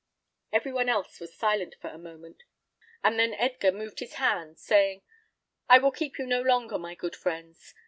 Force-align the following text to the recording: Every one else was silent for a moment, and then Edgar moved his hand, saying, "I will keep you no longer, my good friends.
Every 0.51 0.73
one 0.73 0.89
else 0.89 1.19
was 1.19 1.35
silent 1.35 1.75
for 1.79 1.89
a 1.91 1.99
moment, 1.99 2.41
and 3.03 3.19
then 3.19 3.35
Edgar 3.35 3.71
moved 3.71 3.99
his 3.99 4.15
hand, 4.15 4.57
saying, 4.57 5.03
"I 5.69 5.77
will 5.77 5.91
keep 5.91 6.17
you 6.17 6.25
no 6.25 6.41
longer, 6.41 6.79
my 6.79 6.95
good 6.95 7.15
friends. 7.15 7.75